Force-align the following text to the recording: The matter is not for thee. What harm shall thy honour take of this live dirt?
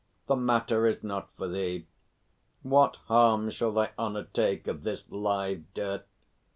The 0.25 0.35
matter 0.35 0.87
is 0.87 1.03
not 1.03 1.29
for 1.37 1.47
thee. 1.47 1.85
What 2.63 2.95
harm 3.05 3.51
shall 3.51 3.71
thy 3.71 3.91
honour 3.99 4.23
take 4.33 4.65
of 4.67 4.81
this 4.81 5.03
live 5.11 5.71
dirt? 5.75 6.07